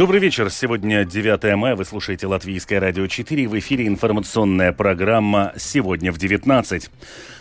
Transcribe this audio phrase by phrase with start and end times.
[0.00, 0.48] Добрый вечер.
[0.48, 1.76] Сегодня 9 мая.
[1.76, 3.46] Вы слушаете Латвийское радио 4.
[3.46, 6.88] В эфире информационная программа «Сегодня в 19».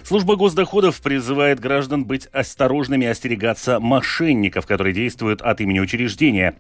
[0.04, 6.57] Служба госдоходов призывает граждан быть осторожными и остерегаться мошенников, которые действуют от имени учреждения.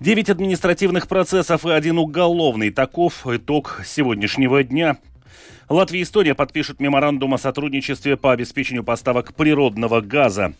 [0.00, 2.70] Девять административных процессов и один уголовный.
[2.70, 4.96] Таков итог сегодняшнего дня.
[5.68, 10.54] Латвия и Эстония подпишут меморандум о сотрудничестве по обеспечению поставок природного газа.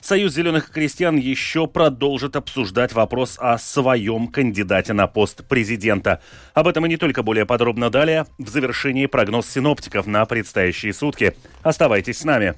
[0.00, 6.22] Союз зеленых крестьян еще продолжит обсуждать вопрос о своем кандидате на пост президента.
[6.54, 11.34] Об этом и не только более подробно далее в завершении прогноз синоптиков на предстоящие сутки.
[11.62, 12.54] Оставайтесь с нами.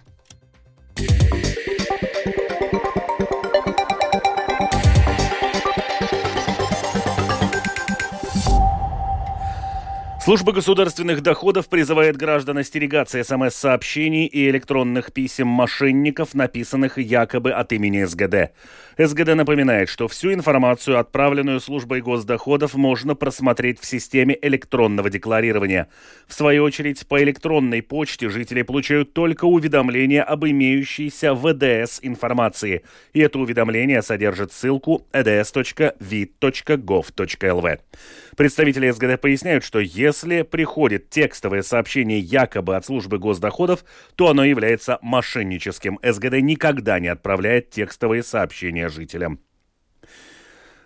[10.22, 18.04] Служба государственных доходов призывает граждан остерегаться СМС-сообщений и электронных писем мошенников, написанных якобы от имени
[18.04, 18.50] СГД.
[18.98, 25.88] СГД напоминает, что всю информацию, отправленную службой госдоходов, можно просмотреть в системе электронного декларирования.
[26.28, 32.82] В свою очередь, по электронной почте жители получают только уведомления об имеющейся в ЭДС информации.
[33.14, 35.80] И это уведомление содержит ссылку eds.vid.gov.lv.
[38.36, 40.09] Представители СГД поясняют, что если
[40.44, 43.84] приходит текстовое сообщение якобы от службы госдоходов,
[44.16, 45.98] то оно является мошенническим.
[46.02, 49.40] СГД никогда не отправляет текстовые сообщения жителям.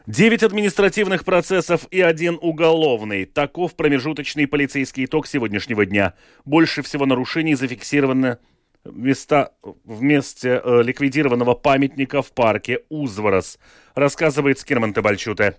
[0.06, 3.24] Девять административных процессов и один уголовный.
[3.24, 6.12] Таков промежуточный полицейский итог сегодняшнего дня.
[6.44, 8.38] Больше всего нарушений зафиксировано
[8.84, 13.58] места, в месте э, ликвидированного памятника в парке Узворос,
[13.94, 15.56] рассказывает Скирман Табальчуте.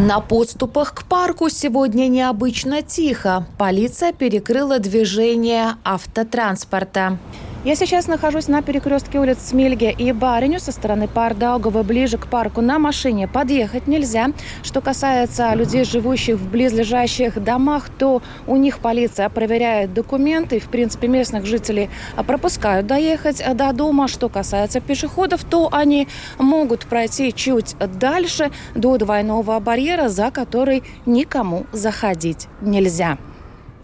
[0.00, 3.46] На подступах к парку сегодня необычно тихо.
[3.58, 7.18] Полиция перекрыла движение автотранспорта.
[7.62, 12.62] Я сейчас нахожусь на перекрестке улиц Смильге и Бариню со стороны Пардаугова ближе к парку.
[12.62, 14.28] На машине подъехать нельзя.
[14.62, 20.58] Что касается людей, живущих в близлежащих домах, то у них полиция проверяет документы.
[20.58, 21.90] В принципе, местных жителей
[22.26, 24.08] пропускают доехать до дома.
[24.08, 31.66] Что касается пешеходов, то они могут пройти чуть дальше до двойного барьера, за который никому
[31.72, 33.18] заходить нельзя.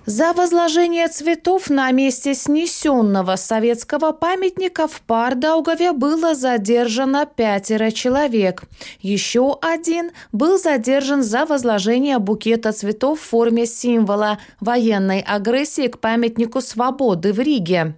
[0.06, 8.62] За возложение цветов на месте снесенного советского памятника в Пардаугове было задержано пятеро человек.
[9.00, 16.61] Еще один был задержан за возложение букета цветов в форме символа военной агрессии к памятнику
[16.61, 17.97] свободы в Риге.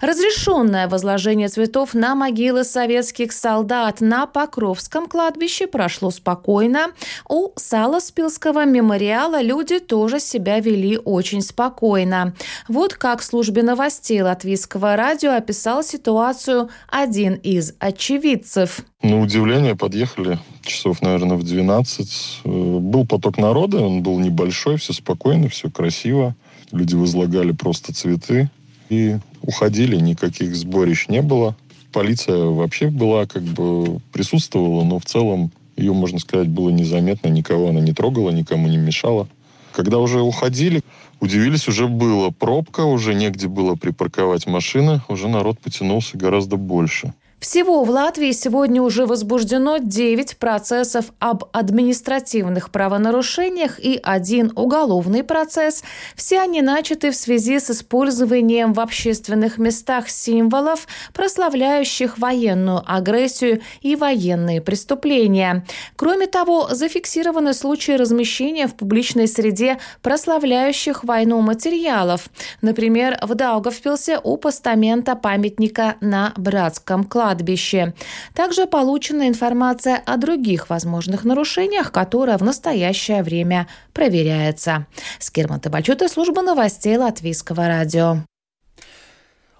[0.00, 6.88] Разрешенное возложение цветов на могилы советских солдат на Покровском кладбище прошло спокойно.
[7.28, 12.34] У Саласпилского мемориала люди тоже себя вели очень спокойно.
[12.68, 18.80] Вот как службе новостей Латвийского радио описал ситуацию один из очевидцев.
[19.02, 22.40] На удивление подъехали часов, наверное, в 12.
[22.44, 26.34] Э, был поток народа, он был небольшой, все спокойно, все красиво.
[26.72, 28.50] Люди возлагали просто цветы
[28.88, 31.56] и уходили, никаких сборищ не было.
[31.92, 37.68] Полиция вообще была, как бы присутствовала, но в целом ее, можно сказать, было незаметно, никого
[37.68, 39.28] она не трогала, никому не мешала.
[39.72, 40.82] Когда уже уходили,
[41.20, 47.12] удивились, уже была пробка, уже негде было припарковать машины, уже народ потянулся гораздо больше.
[47.44, 55.84] Всего в Латвии сегодня уже возбуждено 9 процессов об административных правонарушениях и один уголовный процесс.
[56.16, 63.94] Все они начаты в связи с использованием в общественных местах символов, прославляющих военную агрессию и
[63.94, 65.66] военные преступления.
[65.96, 72.30] Кроме того, зафиксированы случаи размещения в публичной среде прославляющих войну материалов.
[72.62, 77.94] Например, в Даугавпилсе у постамента памятника на Братском кладбище кладбище.
[78.34, 84.86] Также получена информация о других возможных нарушениях, которые в настоящее время проверяются.
[85.18, 88.18] Скирман Табачута, служба новостей Латвийского радио.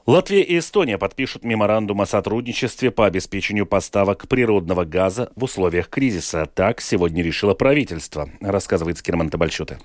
[0.06, 6.46] Латвия и Эстония подпишут меморандум о сотрудничестве по обеспечению поставок природного газа в условиях кризиса.
[6.54, 9.78] Так сегодня решило правительство, рассказывает Скирман Табальчута.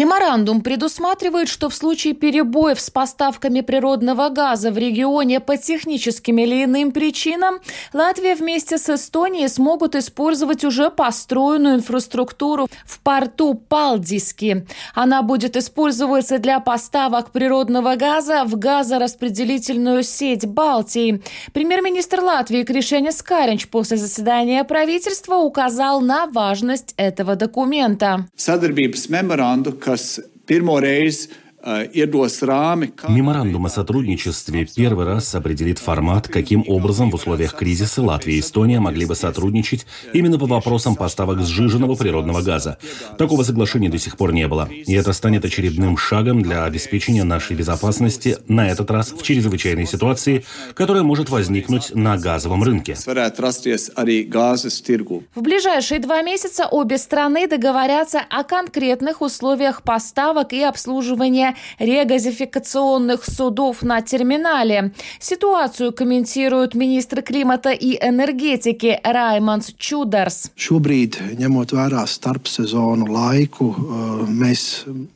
[0.00, 6.64] Меморандум предусматривает, что в случае перебоев с поставками природного газа в регионе по техническим или
[6.64, 7.58] иным причинам
[7.92, 14.66] Латвия вместе с Эстонией смогут использовать уже построенную инфраструктуру в порту Палдиски.
[14.94, 21.22] Она будет использоваться для поставок природного газа в газораспределительную сеть Балтии.
[21.52, 28.26] Премьер-министр Латвии Кришеня Скаринч после заседания правительства указал на важность этого документа.
[29.90, 31.49] Kas pirmo reizi Э,
[33.08, 38.80] Меморандум о сотрудничестве первый раз определит формат, каким образом в условиях кризиса Латвия и Эстония
[38.80, 42.78] могли бы сотрудничать именно по вопросам поставок сжиженного природного газа.
[43.18, 44.68] Такого соглашения до сих пор не было.
[44.70, 50.44] И это станет очередным шагом для обеспечения нашей безопасности, на этот раз в чрезвычайной ситуации,
[50.74, 52.96] которая может возникнуть на газовом рынке.
[55.34, 63.82] В ближайшие два месяца обе страны договорятся о конкретных условиях поставок и обслуживания регазификационных судов
[63.82, 64.92] на терминале.
[65.18, 70.50] Ситуацию комментирует министр климата и энергетики Раймонс Чударс.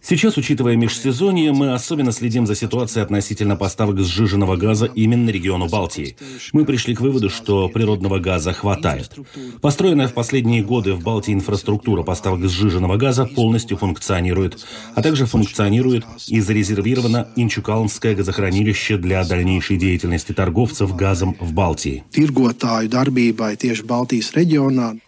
[0.03, 6.17] Сейчас, учитывая межсезонье, мы особенно следим за ситуацией относительно поставок сжиженного газа именно региону Балтии.
[6.53, 9.13] Мы пришли к выводу, что природного газа хватает.
[9.61, 14.65] Построенная в последние годы в Балтии инфраструктура поставок сжиженного газа полностью функционирует,
[14.95, 22.05] а также функционирует и зарезервировано Инчукалнское газохранилище для дальнейшей деятельности торговцев газом в Балтии.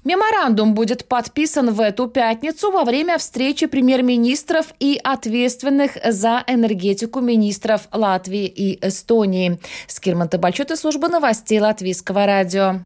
[0.05, 7.89] Меморандум будет подписан в эту пятницу во время встречи премьер-министров и ответственных за энергетику министров
[7.93, 9.59] Латвии и Эстонии.
[9.87, 12.81] Скирман Табальчут и служба новостей Латвийского радио.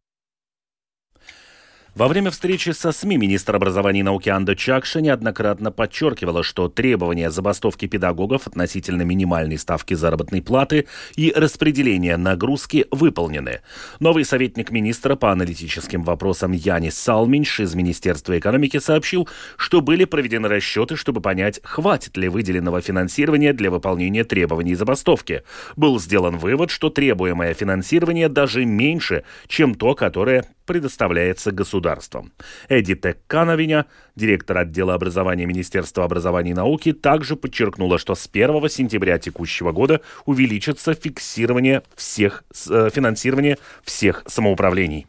[2.01, 7.31] Во время встречи со СМИ министр образования и науки Анда Чакша неоднократно подчеркивала, что требования
[7.31, 10.87] забастовки педагогов относительно минимальной ставки заработной платы
[11.17, 13.61] и распределения нагрузки выполнены.
[13.99, 20.49] Новый советник министра по аналитическим вопросам Янис Салминш из Министерства экономики сообщил, что были проведены
[20.49, 25.43] расчеты, чтобы понять, хватит ли выделенного финансирования для выполнения требований забастовки.
[25.77, 32.31] Был сделан вывод, что требуемое финансирование даже меньше, чем то, которое предоставляется государством.
[32.69, 39.19] Эдите Кановиня, директор отдела образования Министерства образования и науки, также подчеркнула, что с 1 сентября
[39.19, 45.09] текущего года увеличится фиксирование всех, э, финансирование всех самоуправлений.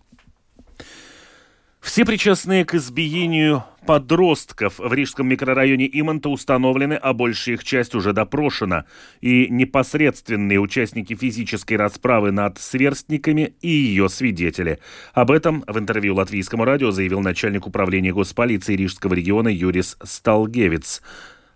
[1.81, 8.13] Все причастные к избиению подростков в Рижском микрорайоне Иманта установлены, а большая их часть уже
[8.13, 8.85] допрошена.
[9.19, 14.77] И непосредственные участники физической расправы над сверстниками и ее свидетели.
[15.13, 21.01] Об этом в интервью латвийскому радио заявил начальник управления госполиции Рижского региона Юрис Сталгевиц.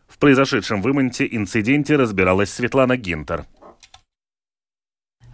[0.07, 3.45] В произошедшем в Иманте инциденте разбиралась Светлана Гинтер.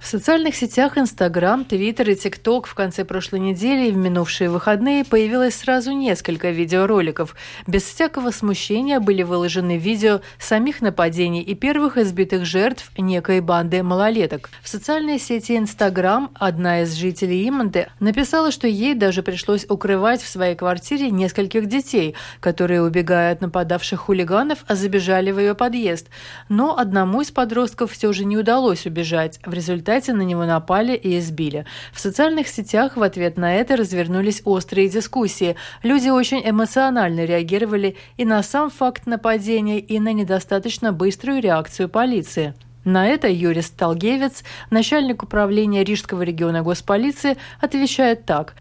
[0.01, 5.05] В социальных сетях Инстаграм, Твиттер и ТикТок в конце прошлой недели и в минувшие выходные
[5.05, 7.35] появилось сразу несколько видеороликов.
[7.67, 14.49] Без всякого смущения были выложены видео самих нападений и первых избитых жертв некой банды малолеток.
[14.63, 20.27] В социальной сети Инстаграм одна из жителей Иманты написала, что ей даже пришлось укрывать в
[20.27, 26.07] своей квартире нескольких детей, которые, убегая от нападавших хулиганов, забежали в ее подъезд.
[26.49, 29.39] Но одному из подростков все же не удалось убежать.
[29.45, 31.65] В результате результате на него напали и избили.
[31.93, 35.55] В социальных сетях в ответ на это развернулись острые дискуссии.
[35.83, 42.53] Люди очень эмоционально реагировали и на сам факт нападения, и на недостаточно быструю реакцию полиции.
[42.83, 48.55] На это Юрис Талгевец, начальник управления Рижского региона госполиции, отвечает так.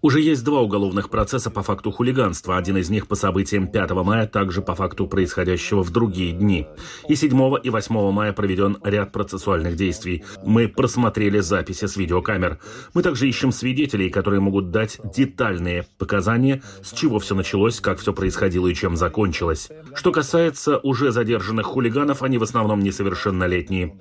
[0.00, 2.56] Уже есть два уголовных процесса по факту хулиганства.
[2.56, 6.66] Один из них по событиям 5 мая, также по факту происходящего в другие дни.
[7.08, 10.24] И 7 и 8 мая проведен ряд процессуальных действий.
[10.44, 12.58] Мы просмотрели записи с видеокамер.
[12.94, 18.14] Мы также ищем свидетелей, которые могут дать детальные показания, с чего все началось, как все
[18.14, 19.68] происходило и чем закончилось.
[19.94, 23.98] Что касается уже уже задержанных хулиганов, они в основном несовершеннолетние.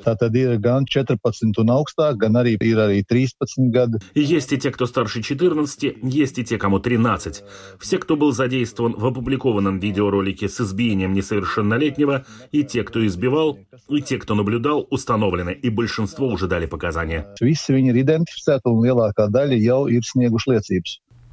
[4.14, 7.44] Есть и те, кто старше 14, есть и те, кому 13.
[7.80, 13.58] Все, кто был задействован в опубликованном видеоролике с избиением несовершеннолетнего, и те, кто избивал,
[13.90, 17.34] и те, кто наблюдал, установлены, и большинство уже дали показания.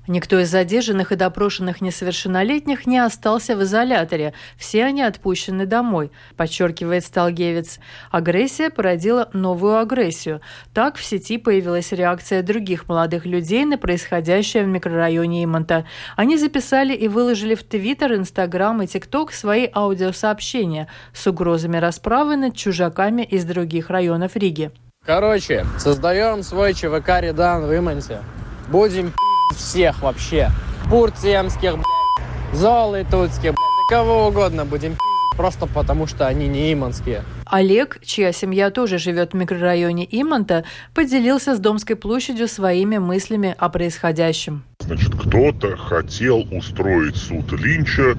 [0.08, 4.32] Никто из задержанных и допрошенных несовершеннолетних не остался в изоляторе.
[4.56, 7.78] Все они отпущены домой, подчеркивает Сталгевец.
[8.10, 10.40] Агрессия породила новую агрессию.
[10.72, 15.84] Так в сети появилась реакция других молодых людей на происходящее в микрорайоне Имонта.
[16.16, 22.56] Они записали и выложили в Твиттер, Инстаграм и ТикТок свои аудиосообщения с угрозами расправы над
[22.56, 24.70] чужаками из других районов Риги.
[25.04, 28.20] Короче, создаем свой ЧВК Редан в Имонте.
[28.68, 29.12] Будем
[29.56, 30.50] всех вообще.
[30.88, 34.96] Бурцемских, блядь, золотутских, блядь, да кого угодно будем
[35.36, 37.22] просто потому, что они не иманские.
[37.46, 40.64] Олег, чья семья тоже живет в микрорайоне Иманта,
[40.94, 44.64] поделился с Домской площадью своими мыслями о происходящем.
[44.80, 48.16] значит, кто-то хотел устроить суд Линча,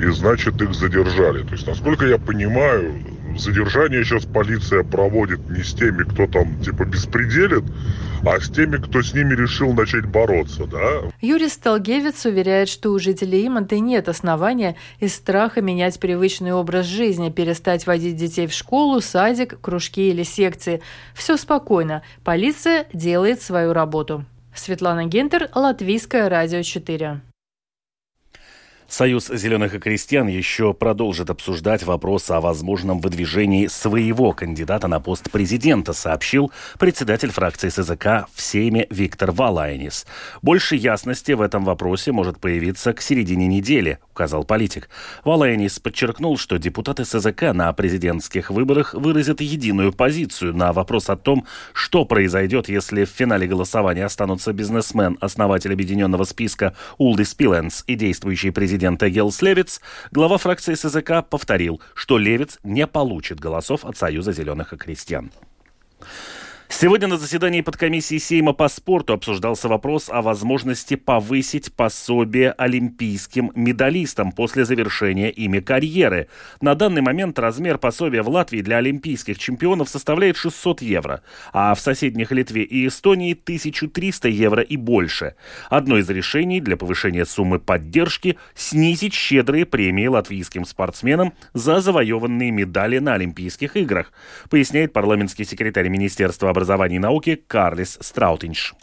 [0.00, 1.42] и, значит, их задержали.
[1.42, 2.94] То есть, насколько я понимаю,
[3.38, 7.64] задержание сейчас полиция проводит не с теми, кто там, типа, беспределит,
[8.26, 11.10] а с теми, кто с ними решил начать бороться, да?
[11.20, 17.30] Юрий Сталгевец уверяет, что у жителей Иманты нет основания из страха менять привычный образ жизни,
[17.30, 20.80] перестать водить детей в школу, садик, кружки или секции.
[21.14, 22.02] Все спокойно.
[22.24, 24.24] Полиция делает свою работу.
[24.54, 27.20] Светлана Гентер, Латвийское радио 4.
[28.94, 35.32] Союз зеленых и крестьян еще продолжит обсуждать вопрос о возможном выдвижении своего кандидата на пост
[35.32, 40.06] президента, сообщил председатель фракции СЗК в Сейме Виктор Валайнис.
[40.42, 44.88] Больше ясности в этом вопросе может появиться к середине недели, указал политик.
[45.24, 51.46] Валайнис подчеркнул, что депутаты СЗК на президентских выборах выразят единую позицию на вопрос о том,
[51.72, 58.50] что произойдет, если в финале голосования останутся бизнесмен, основатель объединенного списка Улдис Пиленс и действующий
[58.50, 59.80] президент Эгилс Левиц,
[60.12, 65.32] глава фракции СЗК повторил, что Левиц не получит голосов от Союза зеленых и крестьян.
[66.76, 74.32] Сегодня на заседании подкомиссии Сейма по спорту обсуждался вопрос о возможности повысить пособие олимпийским медалистам
[74.32, 76.26] после завершения ими карьеры.
[76.60, 81.80] На данный момент размер пособия в Латвии для олимпийских чемпионов составляет 600 евро, а в
[81.80, 85.36] соседних Литве и Эстонии 1300 евро и больше.
[85.70, 92.98] Одно из решений для повышения суммы поддержки– снизить щедрые премии латвийским спортсменам за завоеванные медали
[92.98, 94.12] на Олимпийских играх,
[94.50, 98.74] поясняет парламентский секретарь Министерства образования образования и науки Карлис Страутинш.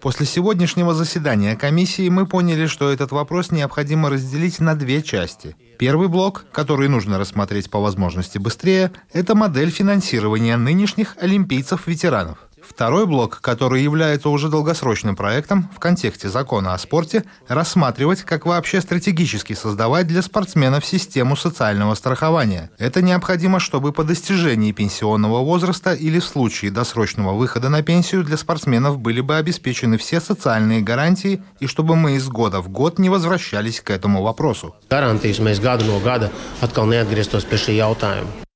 [0.00, 5.54] После сегодняшнего заседания комиссии мы поняли, что этот вопрос необходимо разделить на две части.
[5.78, 12.47] Первый блок, который нужно рассмотреть по возможности быстрее, это модель финансирования нынешних олимпийцев-ветеранов.
[12.62, 18.80] Второй блок, который является уже долгосрочным проектом в контексте закона о спорте, рассматривать, как вообще
[18.80, 22.70] стратегически создавать для спортсменов систему социального страхования.
[22.78, 28.36] Это необходимо, чтобы по достижении пенсионного возраста или в случае досрочного выхода на пенсию для
[28.36, 33.08] спортсменов были бы обеспечены все социальные гарантии и чтобы мы из года в год не
[33.08, 34.74] возвращались к этому вопросу.
[34.90, 38.47] Гарантijas mēs gadu no gada atkal neatgrieztos pie šī jautājuma.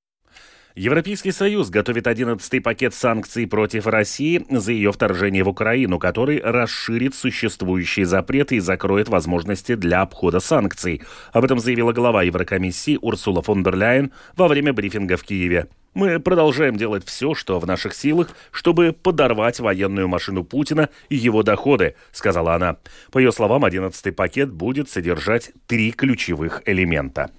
[0.75, 7.15] Европейский Союз готовит 11-й пакет санкций против России за ее вторжение в Украину, который расширит
[7.15, 11.03] существующие запреты и закроет возможности для обхода санкций.
[11.33, 15.69] Об этом заявила глава Еврокомиссии Урсула фон дер Ляйен во время брифинга в Киеве.
[15.93, 21.43] Мы продолжаем делать все, что в наших силах, чтобы подорвать военную машину Путина и его
[21.43, 22.79] доходы, сказала она.
[23.11, 27.31] По ее словам, 11-й пакет будет содержать три ключевых элемента.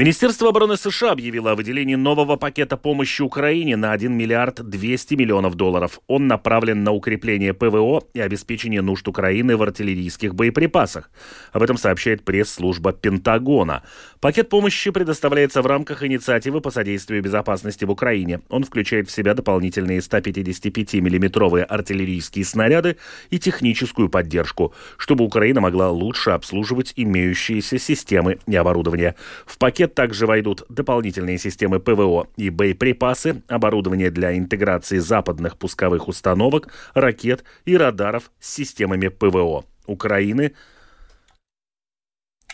[0.00, 5.56] Министерство обороны США объявило о выделении нового пакета помощи Украине на 1 миллиард 200 миллионов
[5.56, 6.00] долларов.
[6.06, 11.10] Он направлен на укрепление ПВО и обеспечение нужд Украины в артиллерийских боеприпасах.
[11.52, 13.82] Об этом сообщает пресс-служба Пентагона.
[14.20, 18.40] Пакет помощи предоставляется в рамках инициативы по содействию безопасности в Украине.
[18.48, 22.96] Он включает в себя дополнительные 155 миллиметровые артиллерийские снаряды
[23.28, 29.14] и техническую поддержку, чтобы Украина могла лучше обслуживать имеющиеся системы и оборудование.
[29.44, 36.72] В пакет также войдут дополнительные системы ПВО и боеприпасы, оборудование для интеграции западных пусковых установок,
[36.94, 40.52] ракет и радаров с системами ПВО Украины,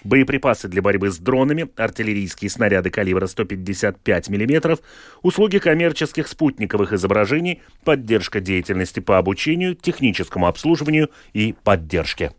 [0.04, 4.78] боеприпасы для борьбы с дронами, артиллерийские снаряды калибра 155 мм,
[5.22, 12.32] услуги коммерческих спутниковых изображений, поддержка деятельности по обучению, техническому обслуживанию и поддержке.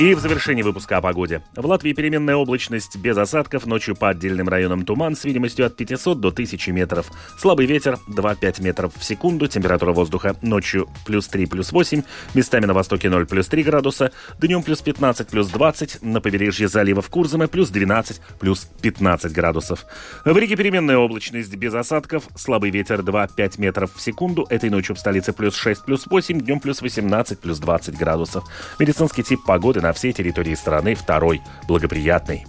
[0.00, 1.40] И в завершении выпуска о погоде.
[1.54, 6.18] В Латвии переменная облачность без осадков, ночью по отдельным районам туман с видимостью от 500
[6.18, 7.12] до 1000 метров.
[7.38, 12.02] Слабый ветер 2-5 метров в секунду, температура воздуха ночью плюс 3, плюс 8,
[12.34, 14.10] местами на востоке 0, плюс 3 градуса,
[14.40, 19.86] днем плюс 15, плюс 20, на побережье залива в Курзаме плюс 12, плюс 15 градусов.
[20.24, 24.98] В Риге переменная облачность без осадков, слабый ветер 2-5 метров в секунду, этой ночью в
[24.98, 28.42] столице плюс 6, плюс 8, днем плюс 18, плюс 20 градусов.
[28.80, 32.46] Медицинский тип погоды на всей территории страны второй, благоприятный.